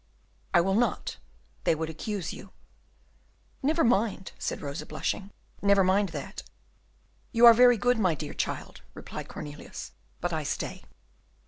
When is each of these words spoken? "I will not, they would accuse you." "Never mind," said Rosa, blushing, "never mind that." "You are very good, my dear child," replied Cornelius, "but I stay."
"I 0.51 0.61
will 0.61 0.73
not, 0.73 1.17
they 1.63 1.75
would 1.75 1.87
accuse 1.91 2.33
you." 2.33 2.49
"Never 3.61 3.83
mind," 3.83 4.31
said 4.39 4.59
Rosa, 4.59 4.83
blushing, 4.87 5.29
"never 5.61 5.83
mind 5.83 6.09
that." 6.09 6.41
"You 7.31 7.45
are 7.45 7.53
very 7.53 7.77
good, 7.77 7.99
my 7.99 8.15
dear 8.15 8.33
child," 8.33 8.81
replied 8.95 9.27
Cornelius, 9.29 9.91
"but 10.19 10.33
I 10.33 10.41
stay." 10.41 10.81